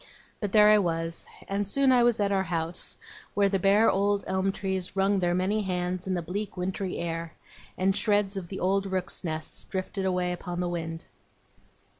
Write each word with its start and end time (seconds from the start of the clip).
But 0.39 0.51
there 0.51 0.69
I 0.71 0.79
was; 0.79 1.27
and 1.47 1.67
soon 1.67 1.91
I 1.91 2.01
was 2.01 2.19
at 2.19 2.31
our 2.31 2.41
house, 2.41 2.97
where 3.35 3.49
the 3.49 3.59
bare 3.59 3.87
old 3.87 4.23
elm 4.25 4.51
trees 4.51 4.95
wrung 4.95 5.19
their 5.19 5.35
many 5.35 5.61
hands 5.61 6.07
in 6.07 6.15
the 6.15 6.23
bleak 6.23 6.57
wintry 6.57 6.97
air, 6.97 7.33
and 7.77 7.95
shreds 7.95 8.35
of 8.35 8.47
the 8.47 8.59
old 8.59 8.87
rooks' 8.87 9.23
nests 9.23 9.63
drifted 9.63 10.05
away 10.05 10.33
upon 10.33 10.59
the 10.59 10.69
wind. 10.69 11.05